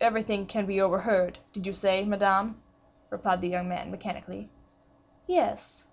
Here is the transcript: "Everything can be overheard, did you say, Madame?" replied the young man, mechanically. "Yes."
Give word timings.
"Everything 0.00 0.46
can 0.46 0.64
be 0.64 0.80
overheard, 0.80 1.38
did 1.52 1.66
you 1.66 1.74
say, 1.74 2.06
Madame?" 2.06 2.62
replied 3.10 3.42
the 3.42 3.50
young 3.50 3.68
man, 3.68 3.90
mechanically. 3.90 4.48
"Yes." 5.26 5.86